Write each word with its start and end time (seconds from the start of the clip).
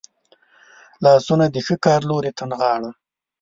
لاسونه 1.03 1.45
د 1.49 1.57
ښه 1.65 1.75
کار 1.85 2.01
لوري 2.09 2.31
ته 2.37 2.43
نغاړل. 2.51 2.93